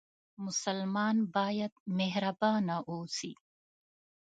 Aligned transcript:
مسلمان 0.45 1.17
باید 1.35 1.73
مهربانه 1.99 2.75
اوسي 2.91 3.33